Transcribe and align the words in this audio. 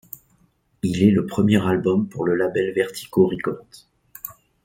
Il 0.81 1.03
est 1.03 1.11
le 1.11 1.27
premier 1.27 1.63
album 1.63 2.09
pour 2.09 2.25
le 2.25 2.33
label 2.33 2.73
Vertigo 2.73 3.27
Records. 3.27 3.85